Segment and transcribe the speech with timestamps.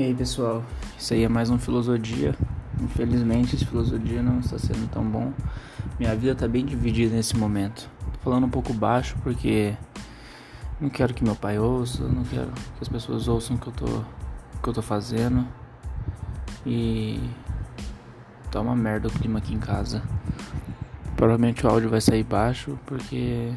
[0.00, 0.64] E aí pessoal,
[0.98, 2.34] isso aí é mais um Filosofia.
[2.80, 5.30] Infelizmente esse Filosofia não está sendo tão bom.
[5.98, 7.86] Minha vida está bem dividida nesse momento.
[8.14, 9.76] Tô falando um pouco baixo porque
[10.80, 13.72] não quero que meu pai ouça, não quero que as pessoas ouçam o que eu
[13.74, 14.02] tô,
[14.62, 15.46] que eu tô fazendo.
[16.64, 17.20] E
[18.50, 20.02] tá uma merda o clima aqui em casa.
[21.14, 23.52] Provavelmente o áudio vai sair baixo porque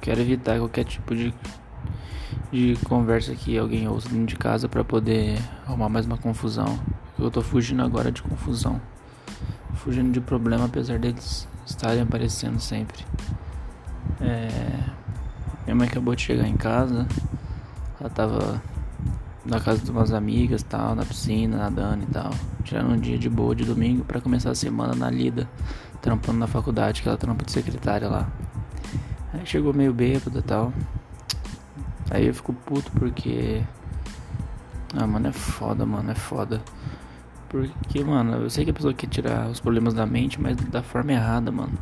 [0.00, 1.34] quero evitar qualquer tipo de
[2.50, 6.78] de conversa que alguém ouça dentro de casa para poder arrumar mais uma confusão.
[7.18, 8.80] Eu tô fugindo agora de confusão.
[9.74, 13.04] Fugindo de problema apesar deles estarem aparecendo sempre.
[14.20, 14.48] É...
[15.64, 17.06] Minha mãe acabou de chegar em casa.
[17.98, 18.62] Ela tava
[19.44, 22.30] na casa de umas amigas tal, na piscina, nadando e tal.
[22.62, 25.48] Tirando um dia de boa de domingo para começar a semana na lida,
[26.00, 28.28] trampando na faculdade, que ela trampa de secretária lá.
[29.32, 30.72] Aí chegou meio bêbada e tal.
[32.10, 33.62] Aí eu fico puto porque.
[34.96, 36.62] Ah, mano, é foda, mano, é foda.
[37.48, 40.82] Porque, mano, eu sei que a pessoa quer tirar os problemas da mente, mas da
[40.82, 41.72] forma errada, mano.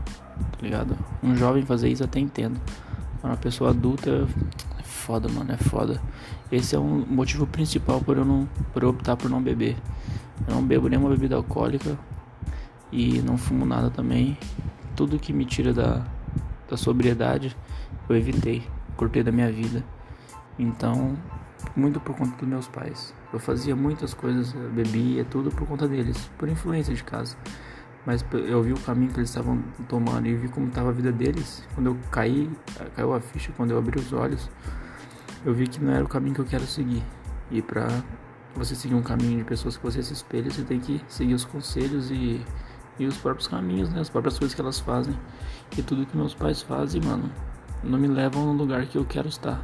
[0.53, 0.97] Tá ligado?
[1.23, 2.61] Um jovem fazer isso até entendo.
[3.23, 4.27] Uma pessoa adulta
[4.79, 6.01] é foda, mano, é foda.
[6.51, 9.77] Esse é um motivo principal por eu não por eu optar por não beber.
[10.47, 11.99] Eu não bebo nenhuma bebida alcoólica
[12.91, 14.37] e não fumo nada também.
[14.97, 16.05] Tudo que me tira da,
[16.69, 17.57] da sobriedade
[18.09, 18.63] eu evitei,
[18.97, 19.85] cortei da minha vida.
[20.59, 21.17] Então,
[21.77, 23.15] muito por conta dos meus pais.
[23.33, 27.37] Eu fazia muitas coisas, bebia, tudo por conta deles, por influência de casa.
[28.05, 31.13] Mas eu vi o caminho que eles estavam tomando e vi como estava a vida
[31.13, 31.67] deles.
[31.75, 32.51] Quando eu caí,
[32.97, 34.51] caiu a ficha, quando eu abri os olhos,
[35.45, 37.03] eu vi que não era o caminho que eu quero seguir.
[37.51, 37.87] E para
[38.57, 41.45] você seguir um caminho de pessoas que você se espelha, você tem que seguir os
[41.45, 42.45] conselhos e,
[42.99, 44.01] e os próprios caminhos, né?
[44.01, 45.17] As próprias coisas que elas fazem.
[45.77, 47.31] E tudo que meus pais fazem, mano,
[47.85, 49.61] não me levam no lugar que eu quero estar.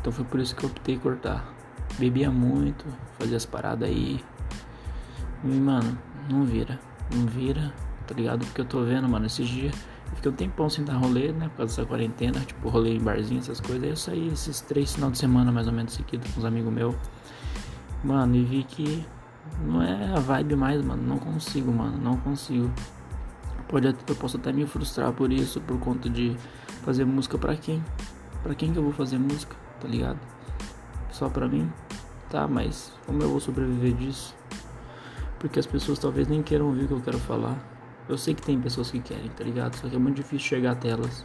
[0.00, 1.52] Então foi por isso que eu optei cortar.
[1.98, 2.84] Bebia muito,
[3.18, 4.20] fazia as paradas aí.
[5.44, 5.98] E, mano,
[6.28, 6.78] não vira.
[7.14, 7.72] Não vira,
[8.06, 8.44] tá ligado?
[8.46, 9.74] Porque eu tô vendo, mano, esses dias.
[10.10, 11.48] Eu fiquei um tempão sem dar rolê, né?
[11.48, 13.82] Por causa dessa quarentena, tipo, rolê em barzinho, essas coisas.
[13.82, 16.72] Aí eu saí esses três final de semana, mais ou menos, seguidos com os amigos
[16.72, 16.94] meus.
[18.04, 19.04] Mano, e vi que
[19.62, 21.02] não é a vibe mais, mano.
[21.02, 21.98] Não consigo, mano.
[21.98, 22.70] Não consigo.
[23.68, 26.34] Pode, eu posso até me frustrar por isso, por conta de
[26.84, 27.84] fazer música pra quem?
[28.42, 29.54] Pra quem que eu vou fazer música?
[29.80, 30.18] Tá ligado?
[31.10, 31.70] Só pra mim,
[32.30, 34.34] tá, mas como eu vou sobreviver disso?
[35.38, 37.56] Porque as pessoas talvez nem queiram ouvir o que eu quero falar.
[38.08, 39.74] Eu sei que tem pessoas que querem, tá ligado?
[39.76, 41.24] Só que é muito difícil chegar até elas.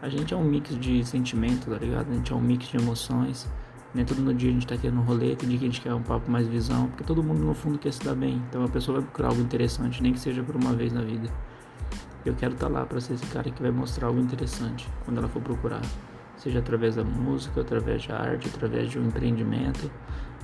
[0.00, 2.10] A gente é um mix de sentimento, tá ligado?
[2.10, 3.48] A gente é um mix de emoções.
[3.94, 5.80] Nem todo no dia a gente tá querendo um rolê, tem dia que a gente
[5.80, 8.42] quer um papo mais visão, porque todo mundo no fundo quer se dar bem.
[8.48, 11.28] Então a pessoa vai procurar algo interessante, nem que seja por uma vez na vida.
[12.24, 15.18] Eu quero estar tá lá para ser esse cara que vai mostrar algo interessante quando
[15.18, 15.82] ela for procurar
[16.42, 19.88] seja através da música, através da arte, através de um empreendimento,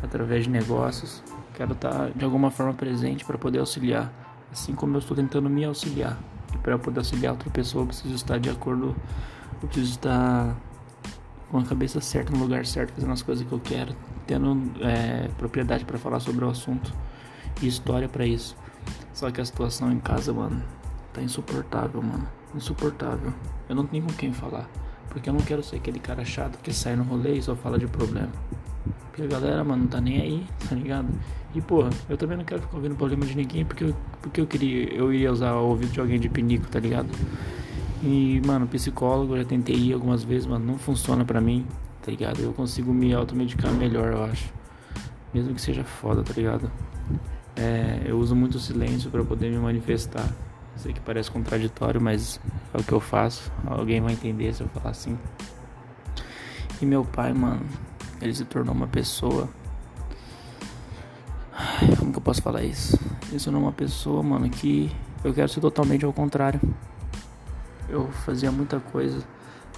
[0.02, 1.22] através de negócios.
[1.54, 4.12] Quero estar de alguma forma presente para poder auxiliar,
[4.52, 6.16] assim como eu estou tentando me auxiliar.
[6.54, 8.94] E para poder auxiliar outra pessoa, eu preciso estar de acordo,
[9.60, 10.56] eu preciso estar
[11.50, 13.92] com a cabeça certa, no lugar certo, fazendo as coisas que eu quero,
[14.24, 16.92] tendo é, propriedade para falar sobre o assunto
[17.60, 18.56] e história para isso.
[19.12, 20.62] Só que a situação em casa, mano,
[21.12, 22.28] tá insuportável, mano.
[22.54, 23.32] Insuportável.
[23.68, 24.70] Eu não tenho com quem falar.
[25.08, 27.78] Porque eu não quero ser aquele cara chato que sai no rolê e só fala
[27.78, 28.30] de problema.
[29.06, 31.08] Porque a galera, mano, não tá nem aí, tá ligado?
[31.54, 34.46] E porra, eu também não quero ficar ouvindo problema de ninguém porque eu, porque eu
[34.46, 37.08] queria, eu iria usar o ouvido de alguém de pinico, tá ligado?
[38.02, 41.66] E, mano, psicólogo, eu já tentei ir algumas vezes, mano, não funciona pra mim,
[42.02, 42.40] tá ligado?
[42.40, 44.52] Eu consigo me automedicar melhor, eu acho.
[45.34, 46.70] Mesmo que seja foda, tá ligado?
[47.56, 50.28] É, eu uso muito silêncio para poder me manifestar.
[50.78, 52.40] Sei que parece contraditório, mas
[52.72, 53.50] é o que eu faço.
[53.66, 55.18] Alguém vai entender se eu falar assim.
[56.80, 57.66] E meu pai, mano,
[58.20, 59.48] ele se tornou uma pessoa.
[61.98, 62.96] Como que eu posso falar isso?
[63.28, 64.94] Ele se tornou uma pessoa, mano, que
[65.24, 66.60] eu quero ser totalmente ao contrário.
[67.88, 69.24] Eu fazia muita coisa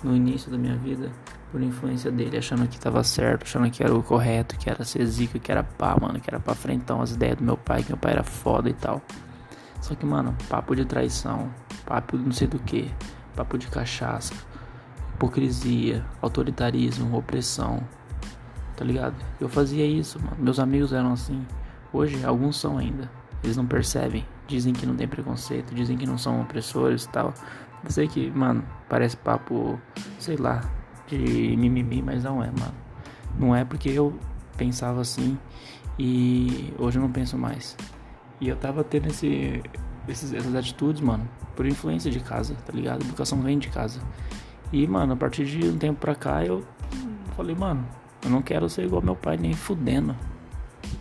[0.05, 1.11] no início da minha vida
[1.51, 5.05] por influência dele, achando que tava certo, achando que era o correto, que era ser
[5.07, 7.89] zica, que era pá, mano, que era pra frentão as ideias do meu pai, que
[7.89, 9.03] meu pai era foda e tal.
[9.81, 11.51] Só que, mano, papo de traição,
[11.87, 12.93] papo de não sei do que,
[13.35, 14.35] papo de cachaça,
[15.15, 17.83] hipocrisia, autoritarismo, opressão,
[18.77, 19.15] tá ligado?
[19.41, 20.37] Eu fazia isso, mano.
[20.39, 21.47] Meus amigos eram assim.
[21.93, 23.11] Hoje, alguns são ainda.
[23.43, 24.27] Eles não percebem.
[24.47, 27.33] Dizem que não tem preconceito, dizem que não são opressores e tal.
[27.85, 29.81] Eu sei que, mano, parece papo,
[30.19, 30.61] sei lá,
[31.07, 31.17] de
[31.57, 32.75] mimimi, mas não é, mano.
[33.39, 34.19] Não é porque eu
[34.57, 35.39] pensava assim
[35.99, 37.77] e hoje eu não penso mais.
[38.41, 39.63] E eu tava tendo esse,
[40.09, 43.03] esses, essas atitudes, mano, por influência de casa, tá ligado?
[43.03, 44.01] A educação vem de casa.
[44.73, 46.65] E, mano, a partir de um tempo pra cá eu
[47.37, 47.87] falei, mano,
[48.23, 50.17] eu não quero ser igual meu pai, nem fudendo.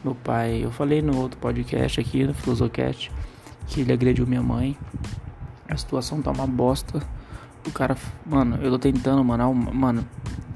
[0.03, 3.11] Meu pai, eu falei no outro podcast aqui, no Filosocast,
[3.67, 4.77] que ele agrediu minha mãe.
[5.67, 7.01] A situação tá uma bosta.
[7.67, 7.95] O cara,
[8.25, 10.05] mano, eu tô tentando, mano, mano,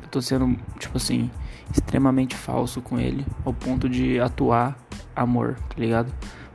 [0.01, 1.29] eu tô sendo, tipo assim,
[1.71, 4.77] extremamente falso com ele, ao ponto de atuar
[5.15, 6.11] amor, tá ligado?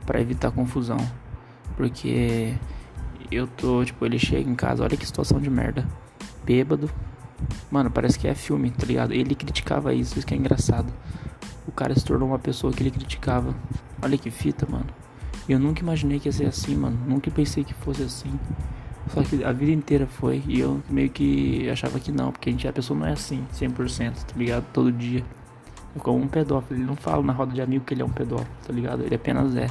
[0.09, 0.97] Para evitar confusão.
[1.77, 2.55] Porque
[3.31, 5.87] eu tô, tipo, ele chega em casa, olha que situação de merda.
[6.43, 6.89] Bêbado.
[7.69, 9.13] Mano, parece que é filme, tá ligado?
[9.13, 10.91] Ele criticava isso, isso que é engraçado.
[11.67, 13.53] O cara se tornou uma pessoa que ele criticava.
[14.01, 14.87] Olha que fita, mano.
[15.47, 16.97] Eu nunca imaginei que ia ser assim, mano.
[17.07, 18.31] Nunca pensei que fosse assim.
[19.13, 20.43] Só que a vida inteira foi.
[20.47, 23.45] E eu meio que achava que não, porque a, gente, a pessoa não é assim,
[23.53, 24.65] 100%, tá ligado?
[24.73, 25.23] Todo dia.
[25.95, 26.79] É como um pedófilo.
[26.79, 29.03] Ele não fala na roda de amigo que ele é um pedófilo, tá ligado?
[29.03, 29.67] Ele apenas é.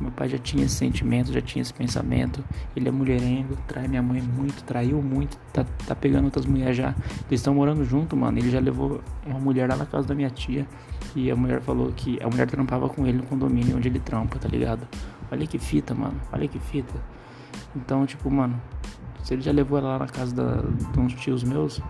[0.00, 2.44] Meu pai já tinha esse sentimento, já tinha esse pensamento.
[2.76, 6.94] Ele é mulherengo, trai minha mãe muito, traiu muito, tá, tá pegando outras mulheres já.
[7.28, 8.38] Eles estão morando junto, mano.
[8.38, 10.66] Ele já levou uma mulher lá na casa da minha tia.
[11.16, 14.38] E a mulher falou que a mulher trampava com ele no condomínio onde ele trampa,
[14.38, 14.86] tá ligado?
[15.32, 16.20] Olha que fita, mano.
[16.32, 16.94] Olha que fita.
[17.74, 18.60] Então, tipo, mano,
[19.24, 20.62] se ele já levou ela lá na casa da,
[20.92, 21.80] de uns tios meus,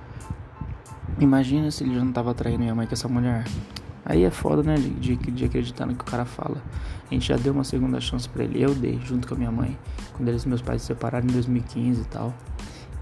[1.20, 3.44] imagina se ele já não tava traindo minha mãe com essa mulher.
[4.08, 6.56] Aí é foda, né, de, de, acreditar no que o cara fala.
[7.10, 9.52] A gente já deu uma segunda chance para ele, eu dei, junto com a minha
[9.52, 9.78] mãe,
[10.14, 12.34] quando eles meus pais se separaram em 2015 e tal.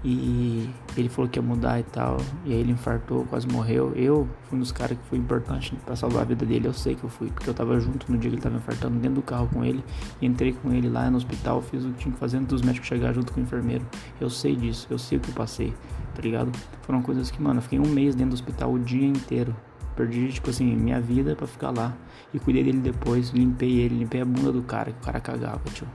[0.03, 2.17] E ele falou que ia mudar e tal.
[2.45, 3.93] E aí ele infartou, quase morreu.
[3.95, 6.67] Eu fui um dos caras que foi importante para salvar a vida dele.
[6.67, 8.99] Eu sei que eu fui, porque eu tava junto no dia que ele tava infartando,
[8.99, 9.83] dentro do carro com ele.
[10.21, 12.87] Entrei com ele lá no hospital, fiz o que tinha que fazer antes dos médicos
[12.87, 13.85] chegar junto com o enfermeiro.
[14.21, 15.73] Eu sei disso, eu sei o que eu passei,
[16.15, 16.51] tá ligado?
[16.83, 19.55] Foram coisas que, mano, eu fiquei um mês dentro do hospital o dia inteiro.
[19.97, 21.91] Perdi, tipo assim, minha vida para ficar lá.
[22.31, 25.61] E cuidei dele depois, limpei ele, limpei a bunda do cara, que o cara cagava,
[25.73, 25.87] tio.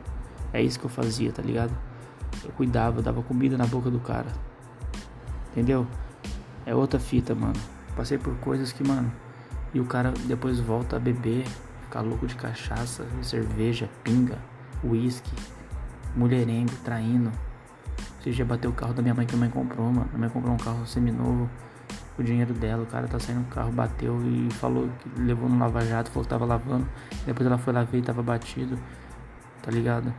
[0.52, 1.72] É isso que eu fazia, tá ligado?
[2.44, 4.26] Eu cuidava, eu dava comida na boca do cara.
[5.52, 5.86] Entendeu?
[6.66, 7.54] É outra fita, mano.
[7.96, 9.10] Passei por coisas que, mano.
[9.72, 11.44] E o cara depois volta a beber,
[11.82, 14.36] ficar louco de cachaça, cerveja, pinga,
[14.82, 15.30] uísque,
[16.16, 17.30] mulherengo, traindo.
[18.20, 20.08] Você já bateu o carro da minha mãe que a mãe comprou, mano.
[20.12, 21.48] A mãe comprou um carro seminovo,
[22.18, 22.82] o dinheiro dela.
[22.82, 26.30] O cara tá saindo do carro, bateu e falou que levou no lava-jato, falou que
[26.30, 26.86] tava lavando.
[27.26, 28.78] Depois ela foi lá ver e tava batido,
[29.62, 30.12] tá ligado?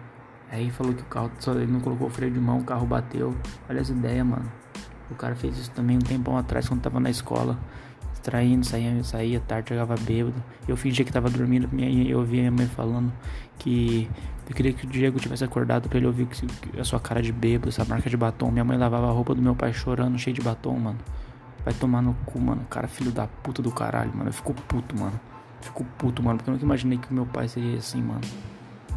[0.51, 2.85] Aí falou que o carro, só ele não colocou o freio de mão, o carro
[2.85, 3.35] bateu.
[3.69, 4.51] Olha as ideias, mano.
[5.09, 7.57] O cara fez isso também um tempão atrás quando tava na escola.
[8.21, 10.41] Traindo, saía, saía tarde, chegava bêbado.
[10.65, 13.11] Eu fingia que tava dormindo e eu ouvia minha mãe falando
[13.59, 14.09] que
[14.47, 17.33] eu queria que o Diego tivesse acordado pra ele ouvir que, a sua cara de
[17.33, 18.49] bêbado, essa marca de batom.
[18.49, 20.99] Minha mãe lavava a roupa do meu pai chorando, cheio de batom, mano.
[21.63, 22.65] Vai tomar no cu, mano.
[22.69, 24.30] Cara, filho da puta do caralho, mano.
[24.30, 25.19] Eu fico puto, mano.
[25.62, 28.21] Fico puto, mano, porque eu nunca imaginei que o meu pai seria assim, mano.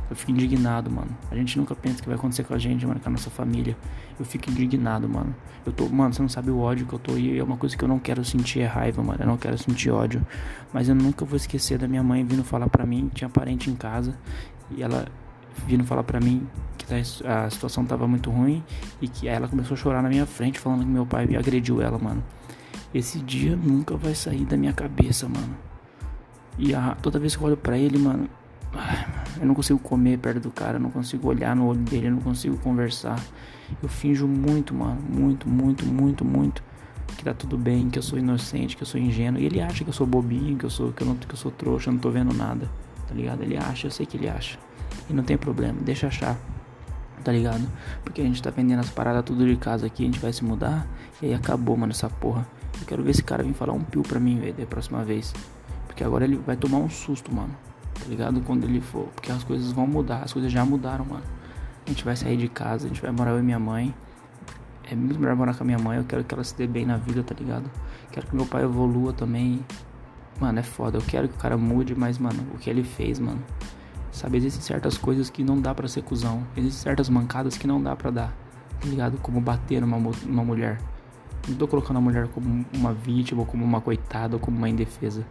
[0.08, 1.08] Eu fico indignado, mano.
[1.30, 3.76] A gente nunca pensa que vai acontecer com a gente, mano, com a nossa família.
[4.18, 5.34] Eu fico indignado, mano.
[5.64, 7.76] Eu tô, mano, você não sabe o ódio que eu tô e é uma coisa
[7.76, 9.18] que eu não quero sentir é raiva, mano.
[9.20, 10.24] Eu não quero sentir ódio.
[10.72, 13.74] Mas eu nunca vou esquecer da minha mãe vindo falar pra mim, tinha parente em
[13.74, 14.16] casa
[14.70, 15.06] e ela
[15.66, 16.46] vindo falar pra mim
[16.76, 16.86] que
[17.24, 18.62] a situação tava muito ruim
[19.00, 21.98] e que ela começou a chorar na minha frente falando que meu pai agrediu ela,
[21.98, 22.22] mano.
[22.96, 25.54] Esse dia nunca vai sair da minha cabeça, mano.
[26.58, 28.26] E a, toda vez que eu olho pra ele, mano,
[29.38, 32.12] eu não consigo comer perto do cara, eu não consigo olhar no olho dele, eu
[32.12, 33.22] não consigo conversar.
[33.82, 36.62] Eu finjo muito, mano, muito, muito, muito, muito
[37.18, 39.42] que tá tudo bem, que eu sou inocente, que eu sou ingênuo.
[39.42, 41.36] E ele acha que eu sou bobinho, que eu sou que eu não que eu
[41.36, 42.66] sou trouxa, eu não tô vendo nada.
[43.06, 43.42] Tá ligado?
[43.42, 44.58] Ele acha, eu sei que ele acha.
[45.10, 46.34] E não tem problema, deixa achar.
[47.22, 47.66] Tá ligado?
[48.02, 50.42] Porque a gente tá vendendo as paradas tudo de casa aqui, a gente vai se
[50.42, 50.86] mudar
[51.20, 52.55] e aí acabou, mano, essa porra.
[52.80, 55.32] Eu quero ver esse cara vir falar um pio pra mim, velho, da próxima vez.
[55.86, 57.54] Porque agora ele vai tomar um susto, mano
[57.98, 58.40] tá ligado?
[58.42, 61.24] Quando ele for, porque as coisas vão mudar, as coisas já mudaram, mano.
[61.84, 63.94] A gente vai sair de casa, a gente vai morar eu e minha mãe.
[64.88, 66.86] É muito melhor morar com a minha mãe, eu quero que ela se dê bem
[66.86, 67.68] na vida, tá ligado?
[68.12, 69.64] Quero que meu pai evolua também.
[70.40, 73.18] Mano, é foda, eu quero que o cara mude, mas, mano, o que ele fez,
[73.18, 73.42] mano.
[74.12, 76.46] Sabe, existem certas coisas que não dá para ser cuzão.
[76.56, 78.36] Existem certas mancadas que não dá para dar,
[78.80, 79.18] tá ligado?
[79.18, 80.78] Como bater numa, numa mulher.
[81.48, 84.68] Não tô colocando a mulher como uma vítima, ou como uma coitada, ou como uma
[84.68, 85.24] indefesa.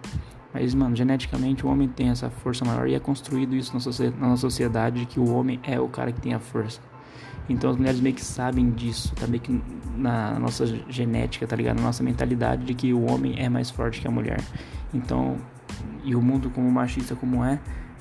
[0.54, 3.74] Mas, mano, geneticamente o homem tem essa força maior e é construído isso
[4.18, 6.80] na nossa sociedade que o homem é o cara que tem a força.
[7.50, 9.62] Então as mulheres meio que sabem disso, tá meio que
[9.98, 11.78] na nossa genética, tá ligado?
[11.78, 14.42] Na nossa mentalidade de que o homem é mais forte que a mulher.
[14.94, 15.38] Então,
[16.04, 17.60] e o mundo como machista como é,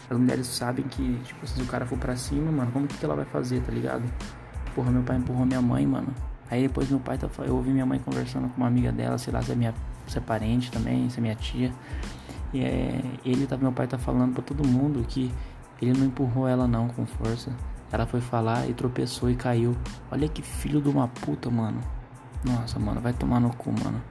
[0.08, 3.16] as mulheres sabem que, tipo, se o cara for pra cima, mano, como que ela
[3.16, 4.02] vai fazer, tá ligado?
[4.74, 6.08] Porra, meu pai empurrou minha mãe, mano.
[6.50, 9.32] Aí depois meu pai tá, eu ouvi minha mãe conversando com uma amiga dela, sei
[9.32, 9.74] lá, se é minha
[10.06, 11.72] se é parente também, se é minha tia.
[12.52, 15.32] E é, ele tá, meu pai tá falando para todo mundo que
[15.80, 17.50] ele não empurrou ela não com força.
[17.90, 19.76] Ela foi falar e tropeçou e caiu.
[20.10, 21.80] Olha que filho de uma puta, mano.
[22.44, 24.02] Nossa, mano, vai tomar no cu, mano.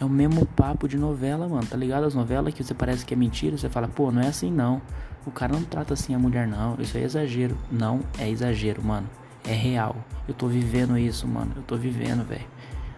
[0.00, 1.66] É o mesmo papo de novela, mano.
[1.66, 2.04] Tá ligado?
[2.04, 3.56] As novelas que você parece que é mentira.
[3.56, 4.80] Você fala, pô, não é assim não.
[5.26, 6.76] O cara não trata assim a mulher, não.
[6.78, 7.56] Isso é exagero.
[7.70, 9.08] Não é exagero, mano.
[9.48, 9.96] É real.
[10.28, 11.54] Eu tô vivendo isso, mano.
[11.56, 12.44] Eu tô vivendo, velho.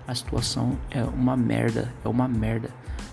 [0.05, 1.95] A situação é uma merda.
[2.05, 2.71] É uma merda.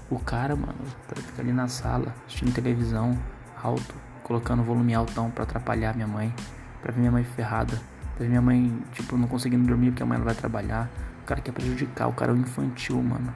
[0.10, 0.74] O cara, mano,
[1.15, 3.15] fica ali na sala, assistindo televisão,
[3.62, 6.34] alto, colocando volume altão pra atrapalhar minha mãe.
[6.82, 7.79] Pra ver minha mãe ferrada.
[8.15, 10.89] Pra ver minha mãe, tipo, não conseguindo dormir porque a mãe não vai trabalhar.
[11.22, 12.08] O cara quer prejudicar.
[12.08, 13.32] O cara é um infantil, mano.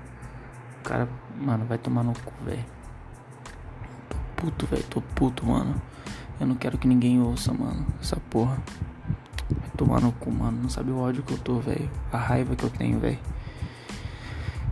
[0.79, 1.08] O cara,
[1.39, 2.65] mano, vai tomar no cu, velho.
[4.10, 4.84] Tô puto, velho.
[4.84, 5.79] Tô puto, mano.
[6.39, 7.86] Eu não quero que ninguém ouça, mano.
[8.01, 8.58] Essa porra.
[9.81, 10.59] Tomar no cu, mano.
[10.61, 11.89] Não sabe o ódio que eu tô, velho.
[12.11, 13.17] A raiva que eu tenho, velho.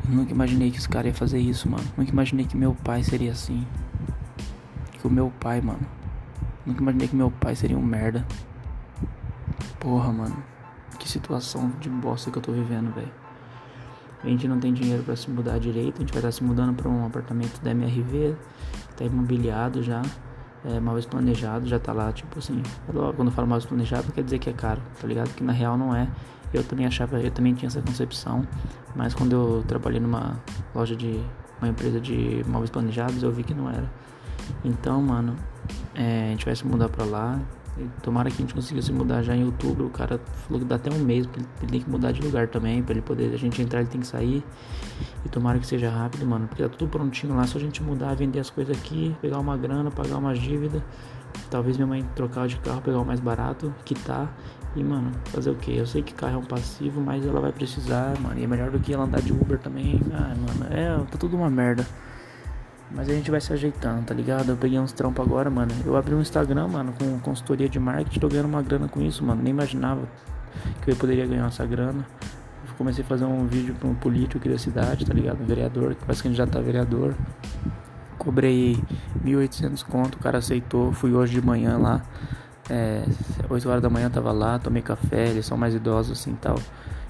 [0.08, 1.84] Nunca imaginei que esse cara ia fazer isso, mano.
[1.98, 3.66] Nunca imaginei que meu pai seria assim.
[4.92, 5.80] Que o meu pai, mano.
[6.64, 8.24] Nunca imaginei que meu pai seria um merda.
[9.80, 10.44] Porra, mano.
[11.00, 13.12] Que situação de bosta que eu tô vivendo, velho.
[14.24, 15.96] A gente não tem dinheiro para se mudar direito.
[15.96, 18.36] A gente vai estar se mudando para um apartamento da MRV.
[18.96, 20.04] Tá imobiliado já.
[20.66, 22.62] É, mal planejado, já tá lá, tipo assim.
[22.86, 25.34] Quando eu falo mal planejado, quer dizer que é caro, tá ligado?
[25.34, 26.08] Que na real não é.
[26.54, 28.46] Eu também achava, eu também tinha essa concepção.
[28.96, 30.38] Mas quando eu trabalhei numa
[30.76, 31.24] loja de.
[31.62, 33.90] uma empresa de móveis planejados, eu vi que não era.
[34.66, 35.36] Então, mano,
[35.96, 37.40] é, a gente vai se mudar pra lá.
[38.02, 39.86] Tomara que a gente consiga se mudar já em outubro.
[39.86, 42.48] O cara falou que dá até um mês, porque ele tem que mudar de lugar
[42.48, 42.82] também.
[42.82, 44.44] Pra ele poder a gente entrar, ele tem que sair.
[45.26, 46.48] E tomara que seja rápido, mano.
[46.48, 47.46] Porque tá tudo prontinho lá.
[47.46, 50.84] Só a gente mudar, vender as coisas aqui, pegar uma grana, pagar uma dívida.
[51.50, 54.34] Talvez minha mãe trocar de carro, pegar o mais barato, quitar.
[54.76, 55.76] E, mano, fazer o que?
[55.76, 58.40] Eu sei que carro é um passivo, mas ela vai precisar, mano.
[58.40, 60.00] E é melhor do que ela andar de Uber também.
[60.14, 61.86] Ah, mano, é, tá tudo uma merda.
[62.92, 64.50] Mas a gente vai se ajeitando, tá ligado?
[64.50, 65.72] Eu peguei uns trampos agora, mano.
[65.86, 69.24] Eu abri um Instagram, mano, com consultoria de marketing, tô ganhando uma grana com isso,
[69.24, 69.42] mano.
[69.42, 70.02] Nem imaginava
[70.82, 72.06] que eu poderia ganhar essa grana.
[72.68, 75.42] Eu comecei a fazer um vídeo pra um político aqui da cidade, tá ligado?
[75.42, 77.14] Um vereador, que parece que já tá vereador.
[78.18, 78.82] Cobrei
[79.24, 80.92] 1.800 conto, o cara aceitou.
[80.92, 82.02] Fui hoje de manhã lá.
[82.70, 83.04] É,
[83.50, 85.30] 8 horas da manhã tava lá, tomei café.
[85.30, 86.60] Eles são mais idosos assim tal.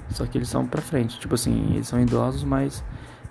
[0.09, 1.19] Só que eles são pra frente.
[1.19, 2.83] Tipo assim, eles são idosos, mas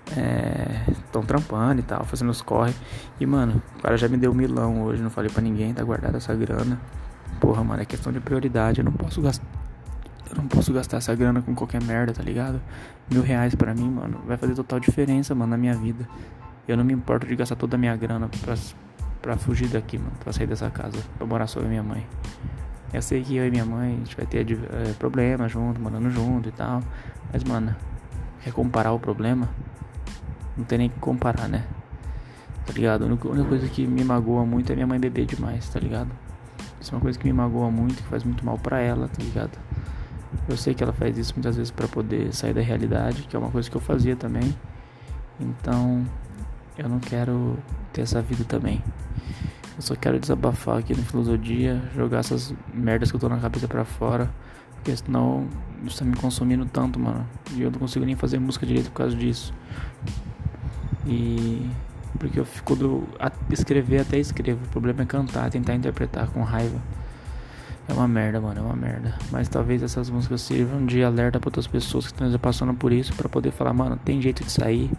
[0.08, 2.74] estão é, trampando e tal, fazendo os corre.
[3.20, 6.16] E, mano, o cara já me deu milão hoje, não falei pra ninguém, tá guardada
[6.16, 6.80] essa grana.
[7.40, 9.46] Porra, mano, é questão de prioridade, eu não posso gastar.
[10.30, 12.60] Eu não posso gastar essa grana com qualquer merda, tá ligado?
[13.10, 16.06] Mil reais pra mim, mano, vai fazer total diferença, mano, na minha vida.
[16.66, 18.54] Eu não me importo de gastar toda a minha grana pra,
[19.22, 22.06] pra fugir daqui, mano, pra sair dessa casa, pra morar só eu e minha mãe.
[22.92, 26.10] Eu sei que eu e minha mãe, a gente vai ter é, problemas junto, morando
[26.10, 26.82] junto e tal.
[27.32, 27.74] Mas, mano,
[28.42, 29.48] quer comparar o problema?
[30.58, 31.64] Não tem nem que comparar, né?
[32.66, 33.04] Tá ligado?
[33.04, 36.10] A única coisa que me magoa muito é minha mãe beber demais, tá ligado?
[36.80, 39.22] Isso é uma coisa que me magoa muito, que faz muito mal pra ela, tá
[39.22, 39.58] ligado?
[40.48, 43.38] Eu sei que ela faz isso muitas vezes para poder sair da realidade, que é
[43.38, 44.54] uma coisa que eu fazia também.
[45.40, 46.04] Então,
[46.76, 47.56] eu não quero
[47.92, 48.82] ter essa vida também.
[49.76, 53.68] Eu só quero desabafar aqui na filosofia, jogar essas merdas que eu tô na cabeça
[53.68, 54.28] para fora,
[54.74, 55.46] porque senão
[55.84, 57.24] isso tá me consumindo tanto, mano.
[57.52, 59.54] E eu não consigo nem fazer música direito por causa disso.
[61.08, 61.68] E
[62.18, 63.08] porque eu fico do
[63.50, 64.60] escrever até escrevo.
[64.64, 66.78] O problema é cantar, tentar interpretar com raiva.
[67.88, 69.14] É uma merda, mano, é uma merda.
[69.30, 73.14] Mas talvez essas músicas sirvam de alerta para outras pessoas que estão passando por isso
[73.14, 74.90] para poder falar, mano, tem jeito de sair,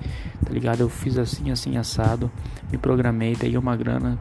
[0.43, 0.79] tá ligado?
[0.79, 2.31] Eu fiz assim, assim assado,
[2.71, 4.17] me programei, peguei uma grana,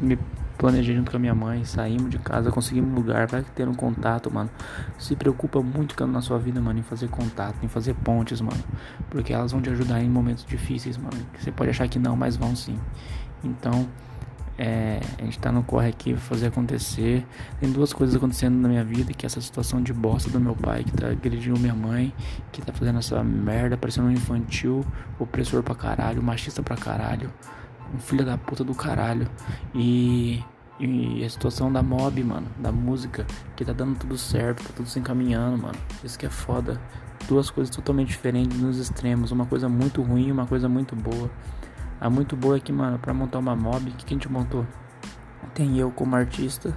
[0.00, 0.18] me
[0.62, 3.74] planejei junto com a minha mãe, saímos de casa, conseguimos um lugar, vai ter um
[3.74, 4.48] contato, mano.
[4.96, 8.62] Se preocupa muito na sua vida, mano, em fazer contato, em fazer pontes, mano.
[9.10, 11.16] Porque elas vão te ajudar em momentos difíceis, mano.
[11.36, 12.78] Você pode achar que não, mas vão sim.
[13.42, 13.88] Então,
[14.56, 17.26] é, a gente tá no corre aqui fazer acontecer.
[17.58, 20.54] Tem duas coisas acontecendo na minha vida, que é essa situação de bosta do meu
[20.54, 22.14] pai, que tá agredindo minha mãe,
[22.52, 24.86] que tá fazendo essa merda, parecendo um infantil,
[25.18, 27.32] opressor pra caralho, machista pra caralho,
[27.92, 29.28] um filho da puta do caralho.
[29.74, 30.40] E
[30.78, 34.88] e a situação da mob, mano, da música, que tá dando tudo certo, tá tudo
[34.88, 35.78] se encaminhando, mano.
[36.02, 36.80] Isso que é foda.
[37.28, 39.30] Duas coisas totalmente diferentes nos extremos.
[39.30, 41.30] Uma coisa muito ruim e uma coisa muito boa.
[42.00, 44.30] A muito boa é que, mano, pra montar uma mob, o que, que a gente
[44.30, 44.66] montou?
[45.54, 46.76] Tem eu como artista,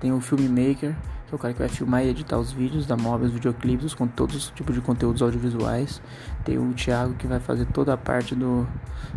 [0.00, 0.94] tem o filmmaker,
[1.26, 3.94] que é o cara que vai filmar e editar os vídeos da móvel, os videoclipes,
[3.94, 6.00] com todos os tipos de conteúdos audiovisuais.
[6.44, 8.66] Tem o Thiago que vai fazer toda a parte do,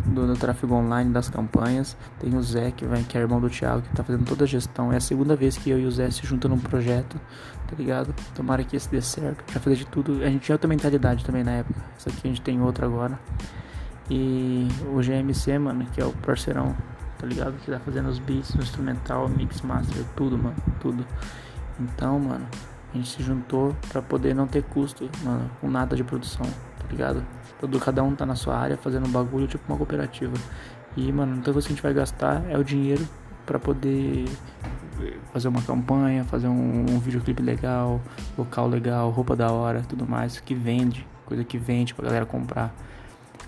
[0.06, 1.96] do, do, tráfego online das campanhas.
[2.18, 4.46] Tem o Zé que, vai, que é irmão do Thiago, que tá fazendo toda a
[4.46, 4.92] gestão.
[4.92, 7.16] É a segunda vez que eu e o Zé se juntam num projeto,
[7.68, 8.12] tá ligado?
[8.34, 9.44] Tomara que esse dê certo.
[9.44, 10.24] Pra fazer de tudo.
[10.24, 11.80] A gente tinha outra mentalidade também na época.
[11.96, 13.16] Isso aqui a gente tem outra agora.
[14.10, 16.74] E o GMC, mano, que é o parceirão,
[17.16, 17.54] tá ligado?
[17.64, 21.06] Que tá fazendo os beats, o instrumental, mix master, tudo, mano, tudo.
[21.80, 22.46] Então, mano,
[22.92, 26.46] a gente se juntou para poder não ter custo, mano, com nada de produção.
[26.78, 27.24] Tá ligado?
[27.58, 30.34] Todo, cada um tá na sua área fazendo um bagulho tipo uma cooperativa.
[30.96, 33.06] E, mano, então coisa que a gente vai gastar é o dinheiro
[33.46, 34.26] para poder
[35.32, 38.00] fazer uma campanha, fazer um, um videoclipe legal,
[38.36, 42.74] local legal, roupa da hora, tudo mais, que vende, coisa que vende pra galera comprar.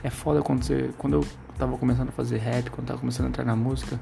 [0.02, 0.90] É foda quando você.
[0.98, 1.26] Quando eu
[1.58, 3.98] tava começando a fazer rap, quando tava começando a entrar na música,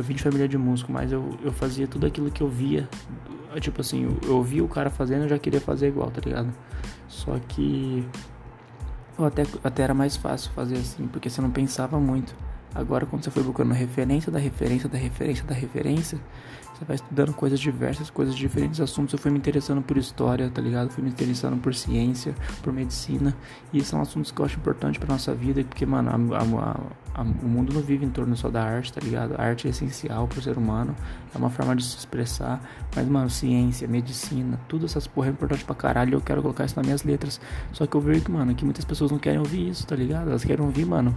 [0.00, 2.88] eu vim de família de músico, mas eu, eu fazia tudo aquilo que eu via.
[3.60, 6.50] Tipo assim, eu, eu via o cara fazendo, eu já queria fazer igual, tá ligado?
[7.06, 8.06] Só que
[9.18, 12.34] eu até, até era mais fácil fazer assim, porque você não pensava muito.
[12.74, 16.18] Agora, quando você foi procurando referência da referência da referência da referência,
[16.80, 19.12] você vai estudando coisas diversas, coisas diferentes assuntos.
[19.12, 20.88] Eu fui me interessando por história, tá ligado?
[20.88, 23.36] Fui me interessando por ciência, por medicina.
[23.70, 27.22] E são assuntos que eu acho importantes pra nossa vida, porque, mano, a, a, a,
[27.22, 29.34] o mundo não vive em torno só da arte, tá ligado?
[29.36, 30.96] A arte é essencial pro ser humano,
[31.34, 32.62] é uma forma de se expressar.
[32.96, 36.14] Mas, mano, ciência, medicina, tudo essas porra é importante pra caralho.
[36.14, 37.38] Eu quero colocar isso nas minhas letras.
[37.74, 40.30] Só que eu vejo que, mano, que muitas pessoas não querem ouvir isso, tá ligado?
[40.30, 41.14] Elas querem ouvir, mano,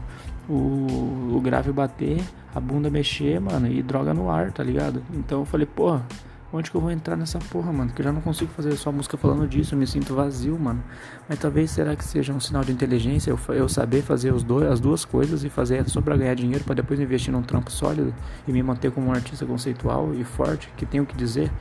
[0.49, 2.21] o, o grave bater,
[2.53, 5.01] a bunda mexer, mano, e droga no ar, tá ligado?
[5.13, 6.05] Então eu falei, porra,
[6.51, 7.91] onde que eu vou entrar nessa porra, mano?
[7.91, 10.83] Que eu já não consigo fazer só música falando disso, eu me sinto vazio, mano.
[11.27, 14.71] Mas talvez será que seja um sinal de inteligência eu, eu saber fazer os dois,
[14.71, 18.13] as duas coisas e fazer só pra ganhar dinheiro para depois investir num trampo sólido
[18.47, 21.51] e me manter como um artista conceitual e forte, que tem o que dizer?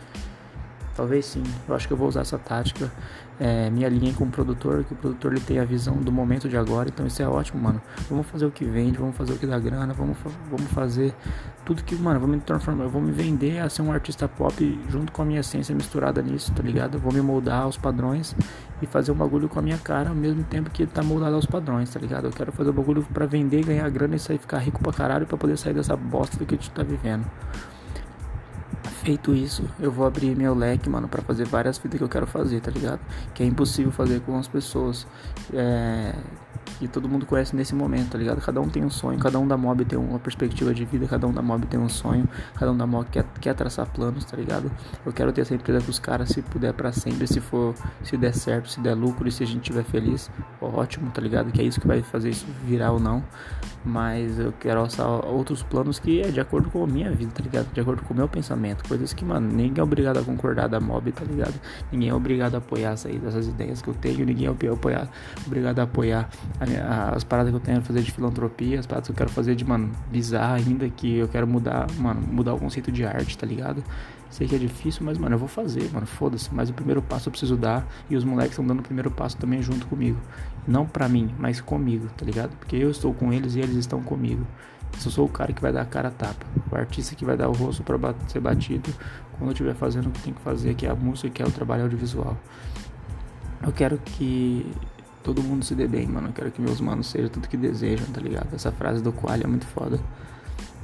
[0.95, 1.43] Talvez sim.
[1.69, 2.93] Eu acho que eu vou usar essa tática.
[3.41, 6.49] É, me alinhei com o produtor, que o produtor ele tem a visão do momento
[6.49, 7.83] de agora, então isso é ótimo, mano.
[8.09, 10.17] Vamos fazer o que vende, vamos fazer o que dá grana, vamos,
[10.49, 11.13] vamos fazer
[11.65, 14.81] tudo que, mano, vou me transformar, eu vou me vender a ser um artista pop
[14.89, 16.97] junto com a minha essência misturada nisso, tá ligado?
[16.97, 18.37] Eu vou me moldar aos padrões
[18.81, 21.47] e fazer um bagulho com a minha cara ao mesmo tempo que tá moldado aos
[21.47, 22.27] padrões, tá ligado?
[22.27, 25.27] Eu quero fazer um bagulho pra vender, ganhar grana e sair ficar rico pra caralho
[25.27, 27.25] pra poder sair dessa bosta que a gente tá vivendo.
[29.03, 32.25] Feito isso, eu vou abrir meu leque, mano, para fazer várias vidas que eu quero
[32.25, 33.01] fazer, tá ligado?
[33.35, 35.09] Que é impossível fazer com as pessoas.
[35.53, 36.15] É,
[36.79, 38.41] que todo mundo conhece nesse momento, tá ligado?
[38.41, 41.27] Cada um tem um sonho, cada um da mob tem uma perspectiva de vida, cada
[41.27, 44.37] um da mob tem um sonho, cada um da mob quer, quer traçar planos, tá
[44.37, 44.71] ligado?
[45.05, 48.17] Eu quero ter essa empresa com os caras, se puder para sempre, se for, se
[48.17, 51.53] der certo, se der lucro e se a gente tiver feliz, ótimo, tá ligado?
[51.53, 53.23] Que é isso que vai fazer isso virar ou não.
[53.85, 57.43] Mas eu quero alçar outros planos que é de acordo com a minha vida, tá
[57.43, 57.73] ligado?
[57.73, 60.81] De acordo com o meu pensamento, coisas que, mano, ninguém é obrigado a concordar da
[60.81, 61.55] mob, tá ligado?
[61.91, 66.29] Ninguém é obrigado a apoiar essas, ideias que eu tenho, ninguém é obrigado a apoiar
[67.15, 69.55] as paradas que eu tenho a fazer de filantropia, as paradas que eu quero fazer
[69.55, 73.47] de, mano, bizarra ainda, que eu quero mudar, mano, mudar o conceito de arte, tá
[73.47, 73.83] ligado?
[74.31, 76.49] Sei que é difícil, mas, mano, eu vou fazer, mano, foda-se.
[76.55, 79.37] Mas o primeiro passo eu preciso dar e os moleques estão dando o primeiro passo
[79.37, 80.19] também junto comigo.
[80.67, 82.57] Não pra mim, mas comigo, tá ligado?
[82.57, 84.47] Porque eu estou com eles e eles estão comigo.
[85.05, 87.37] Eu sou o cara que vai dar a cara a tapa, o artista que vai
[87.37, 88.91] dar o rosto para ser batido
[89.33, 91.47] quando eu estiver fazendo o que tem que fazer, que é a música, que é
[91.47, 92.37] o trabalho audiovisual.
[93.63, 94.67] Eu quero que
[95.23, 96.29] todo mundo se dê bem, mano.
[96.29, 98.55] Eu quero que meus manos sejam tudo que desejam, tá ligado?
[98.55, 100.01] Essa frase do Coalho é muito foda.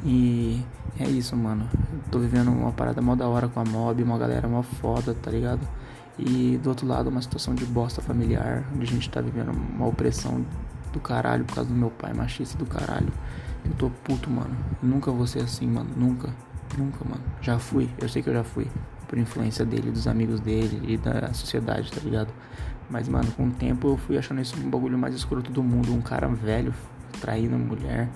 [0.04, 0.62] E
[0.98, 1.68] é isso, mano.
[1.92, 5.14] Eu tô vivendo uma parada mó da hora com a mob, uma galera mó foda,
[5.14, 5.60] tá ligado?
[6.18, 9.86] E do outro lado, uma situação de bosta familiar, onde a gente tá vivendo uma
[9.86, 10.44] opressão
[10.92, 13.12] do caralho por causa do meu pai machista do caralho.
[13.64, 14.56] Eu tô puto, mano.
[14.82, 15.90] Nunca vou ser assim, mano.
[15.96, 16.28] Nunca.
[16.76, 17.22] Nunca, mano.
[17.40, 17.88] Já fui.
[18.00, 18.66] Eu sei que eu já fui.
[19.06, 22.28] Por influência dele, dos amigos dele e da sociedade, tá ligado?
[22.90, 25.92] Mas, mano, com o tempo eu fui achando isso um bagulho mais escroto do mundo.
[25.92, 26.74] Um cara velho
[27.20, 28.08] traindo a mulher,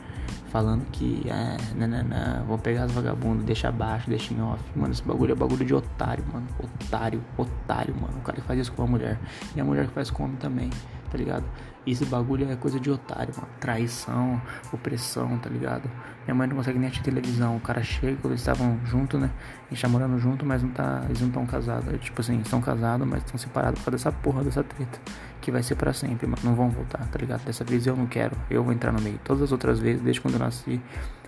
[0.51, 4.63] falando que, ah, não, vou pegar as vagabundas, deixa abaixo, deixa em off.
[4.77, 6.47] Mano, esse bagulho é bagulho de otário, mano.
[6.59, 8.19] Otário, otário, mano.
[8.19, 9.19] O cara que faz isso com a mulher.
[9.55, 10.71] E a mulher que faz com o homem também,
[11.13, 11.45] tá ligado?
[11.87, 13.49] Esse bagulho é coisa de otário, mano.
[13.61, 14.41] Traição,
[14.73, 15.91] opressão, tá ligado?
[16.25, 17.57] Minha mãe não consegue nem assistir televisão.
[17.57, 19.31] O cara chega, eles estavam juntos, né?
[19.67, 22.01] A gente tá morando junto, mas não tá, eles não estão casados.
[22.01, 24.99] Tipo assim, estão casados, mas estão separados por causa dessa porra, dessa treta.
[25.41, 26.41] Que vai ser pra sempre, mano.
[26.45, 27.45] Não vão voltar, tá ligado?
[27.45, 28.37] Dessa vez eu não quero.
[28.49, 29.19] Eu vou entrar no meio.
[29.25, 30.81] Todas as outras vezes, desde quando eu nasci,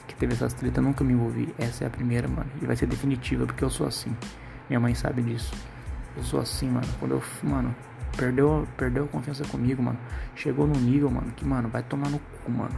[0.06, 1.52] que teve essas tretas, nunca me envolvi.
[1.58, 2.48] Essa é a primeira, mano.
[2.62, 4.16] E vai ser definitiva, porque eu sou assim.
[4.70, 5.52] Minha mãe sabe disso.
[6.16, 6.86] Eu sou assim, mano.
[6.98, 7.74] Quando eu, mano,
[8.16, 9.98] perdeu, perdeu a confiança comigo, mano.
[10.34, 12.74] Chegou no nível, mano, que, mano, vai tomar no cu, mano.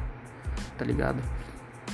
[0.79, 1.18] Tá ligado?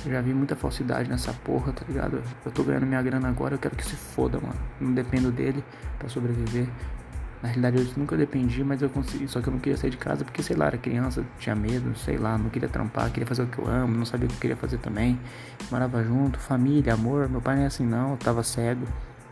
[0.05, 2.21] Eu já vi muita falsidade nessa porra, tá ligado?
[2.45, 4.55] Eu tô ganhando minha grana agora, eu quero que se foda, mano.
[4.79, 5.63] Não dependo dele
[5.97, 6.67] para sobreviver.
[7.41, 9.27] Na realidade eu nunca dependi, mas eu consegui.
[9.27, 11.93] Só que eu não queria sair de casa porque, sei lá, era criança, tinha medo,
[11.97, 14.35] sei lá, não queria trampar, queria fazer o que eu amo, não sabia o que
[14.35, 15.19] eu queria fazer também.
[15.69, 17.29] Morava junto, família, amor.
[17.29, 18.85] Meu pai não é assim não, eu tava cego.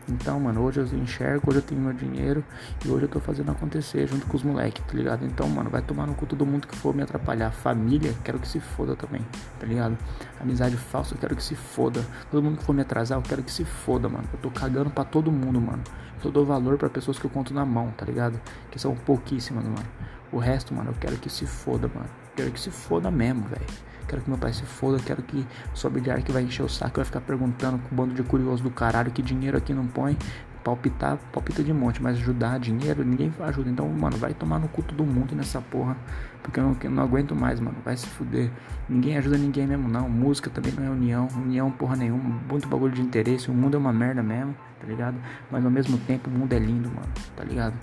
[0.08, 2.44] Então, mano, hoje eu enxergo, hoje eu tenho meu dinheiro
[2.84, 5.24] e hoje eu tô fazendo acontecer junto com os moleques, tá ligado?
[5.24, 7.52] Então, mano, vai tomar no cu todo mundo que for me atrapalhar.
[7.52, 9.24] Família, quero que se foda também,
[9.60, 9.96] tá ligado?
[10.40, 12.04] Amizade falsa, quero que se foda.
[12.30, 14.24] Todo mundo que for me atrasar, eu quero que se foda, mano.
[14.32, 15.82] Eu tô cagando pra todo mundo, mano.
[16.24, 18.40] Eu dou valor para pessoas que eu conto na mão, tá ligado?
[18.70, 19.86] Que são pouquíssimas, mano.
[20.32, 22.08] O resto, mano, eu quero que se foda, mano.
[22.34, 23.66] Quero que se foda mesmo, velho.
[24.06, 26.96] Quero que meu pai se foda, quero que sua bilhar que vai encher o saco,
[26.96, 30.16] vai ficar perguntando com um bando de curioso do caralho que dinheiro aqui não põe.
[30.64, 33.68] Palpitar, palpita de monte, mas ajudar dinheiro, ninguém ajuda.
[33.68, 35.96] Então, mano, vai tomar no culto do mundo nessa porra.
[36.40, 37.76] Porque eu não, eu não aguento mais, mano.
[37.84, 38.48] Vai se fuder.
[38.88, 40.08] Ninguém ajuda ninguém mesmo, não.
[40.08, 41.26] Música também não é união.
[41.34, 42.38] União, porra nenhuma.
[42.48, 43.50] Muito bagulho de interesse.
[43.50, 45.16] O mundo é uma merda mesmo, tá ligado?
[45.50, 47.74] Mas ao mesmo tempo, o mundo é lindo, mano, tá ligado?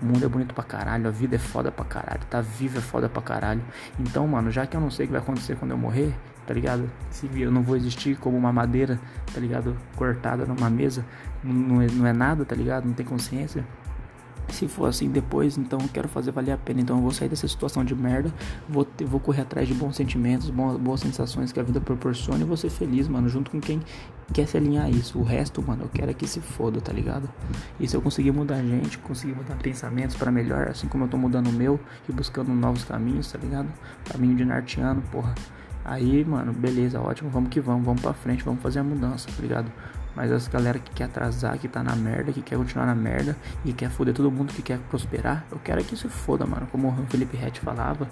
[0.00, 2.80] O mundo é bonito pra caralho, a vida é foda pra caralho, tá vivo é
[2.80, 3.60] foda pra caralho.
[3.98, 6.14] Então, mano, já que eu não sei o que vai acontecer quando eu morrer,
[6.46, 6.90] tá ligado?
[7.10, 8.98] Se eu não vou existir como uma madeira,
[9.32, 9.76] tá ligado?
[9.96, 11.04] Cortada numa mesa,
[11.44, 12.86] não é, não é nada, tá ligado?
[12.86, 13.64] Não tem consciência.
[14.52, 16.80] Se for assim depois, então eu quero fazer valer a pena.
[16.80, 18.32] Então eu vou sair dessa situação de merda,
[18.68, 22.42] vou, ter, vou correr atrás de bons sentimentos, boas, boas sensações que a vida proporciona
[22.42, 23.80] e vou ser feliz, mano, junto com quem
[24.32, 25.18] quer se alinhar a isso.
[25.18, 27.28] O resto, mano, eu quero é que se foda, tá ligado?
[27.78, 31.16] E se eu conseguir mudar gente, conseguir mudar pensamentos para melhor, assim como eu tô
[31.16, 33.68] mudando o meu e buscando novos caminhos, tá ligado?
[34.10, 35.34] Caminho de nartiano, porra.
[35.84, 39.42] Aí, mano, beleza, ótimo, vamos que vamos, vamos pra frente, vamos fazer a mudança, tá
[39.42, 39.70] ligado?
[40.14, 43.36] Mas as galera que quer atrasar, que tá na merda, que quer continuar na merda
[43.64, 46.66] e quer foder todo mundo que quer prosperar, eu quero é que se foda, mano.
[46.70, 48.08] Como o Felipe Rett falava,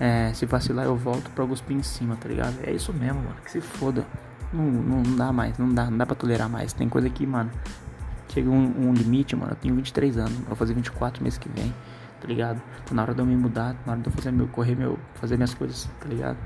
[0.00, 2.56] é, se vacilar eu volto pra cuspir em cima, tá ligado?
[2.64, 4.04] É isso mesmo, mano, que se foda.
[4.52, 6.72] Não, não, não dá mais, não dá, não dá pra tolerar mais.
[6.72, 7.50] Tem coisa que, mano,
[8.28, 9.52] chega um, um limite, mano.
[9.52, 11.72] Eu tenho 23 anos, vou fazer 24 mês que vem
[12.22, 12.62] tá ligado?
[12.86, 14.96] Tô na hora de eu me mudar, na hora de eu fazer meu, correr meu,
[15.14, 16.38] fazer minhas coisas, tá ligado?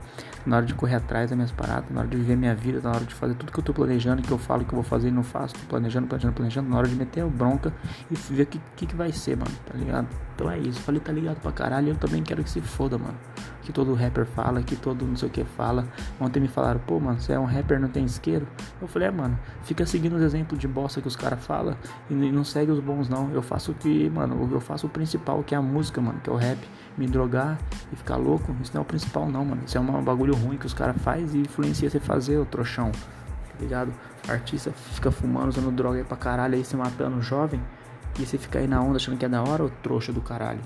[0.47, 2.91] Na hora de correr atrás das minhas paradas, na hora de viver minha vida, na
[2.91, 5.09] hora de fazer tudo que eu tô planejando, que eu falo que eu vou fazer
[5.09, 7.75] e não faço, tô planejando, planejando, planejando, na hora de meter a bronca
[8.11, 10.09] e ver o que, que, que vai ser, mano, tá ligado?
[10.35, 13.17] Então é isso, falei, tá ligado pra caralho, eu também quero que se foda, mano.
[13.67, 15.89] Que todo rapper fala, que todo não sei o que fala.
[16.21, 18.47] Ontem me falaram, pô, mano, você é um rapper, não tem isqueiro?
[18.81, 21.77] Eu falei, é, mano, fica seguindo os exemplos de bosta que os caras falam
[22.09, 23.29] e não segue os bons, não.
[23.33, 26.31] Eu faço o que, mano, eu faço o principal, que é a música, mano, que
[26.31, 26.61] é o rap.
[26.97, 27.59] Me drogar
[27.93, 29.63] e ficar louco, isso não é o principal, não, mano.
[29.67, 32.93] Isso é um bagulho ruim que os caras fazem e influencia você fazer, o trouxão.
[32.93, 33.93] Tá ligado?
[34.29, 37.61] Artista fica fumando, usando droga aí pra caralho, aí se matando jovem.
[38.17, 40.61] E você fica aí na onda achando que é da hora, ô trouxa do caralho.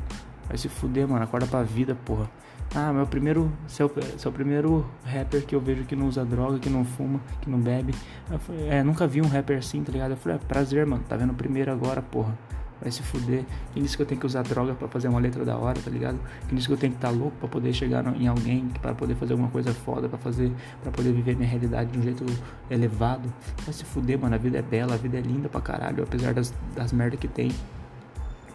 [0.47, 1.25] Vai se fuder, mano.
[1.25, 2.29] Acorda pra vida, porra.
[2.75, 3.51] Ah, meu primeiro.
[3.67, 7.51] Seu, seu primeiro rapper que eu vejo que não usa droga, que não fuma, que
[7.51, 7.95] não bebe.
[8.41, 10.13] Falei, é, nunca vi um rapper assim, tá ligado?
[10.13, 11.03] Eu falei, é, prazer, mano.
[11.09, 12.37] Tá vendo o primeiro agora, porra
[12.81, 13.45] vai se fuder.
[13.73, 15.91] Quem disse que eu tenho que usar droga para fazer uma letra da hora, tá
[15.91, 16.19] ligado?
[16.49, 18.95] Quem disse que eu tenho que estar tá louco para poder chegar em alguém, para
[18.95, 20.51] poder fazer alguma coisa foda, para fazer,
[20.83, 22.25] para poder viver minha realidade de um jeito
[22.71, 23.33] elevado.
[23.65, 24.35] Vai se fuder, mano.
[24.35, 27.29] A vida é bela, a vida é linda pra caralho, apesar das, das merdas que
[27.29, 27.53] tem.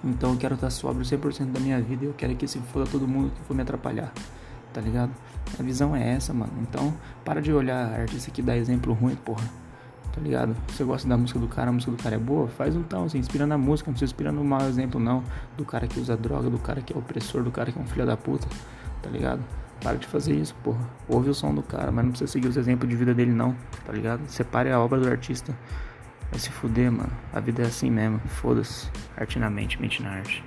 [0.04, 2.86] Então eu quero estar sóbrio 100% da minha vida e eu quero que se foda
[2.90, 4.14] todo mundo que for me atrapalhar.
[4.74, 5.12] Tá ligado?
[5.60, 6.54] A visão é essa, mano.
[6.62, 9.44] Então, para de olhar artista que dá exemplo ruim, porra
[10.16, 10.56] tá ligado?
[10.70, 13.08] Você gosta da música do cara, a música do cara é boa, faz um tal,
[13.10, 15.22] se inspira na música, não se inspira no mau exemplo não,
[15.58, 17.86] do cara que usa droga, do cara que é opressor, do cara que é um
[17.86, 18.48] filho da puta,
[19.04, 19.44] tá ligado?
[19.82, 20.80] Para de fazer isso, porra.
[21.10, 23.54] Ouve o som do cara, mas não precisa seguir os exemplos de vida dele não,
[23.86, 24.26] tá ligado?
[24.28, 25.54] Separe a obra do artista.
[26.32, 27.12] Vai se fuder, mano.
[27.34, 28.20] A vida é assim mesmo.
[28.28, 28.90] Foda-se.
[29.16, 30.44] Arte na mente, mente na arte.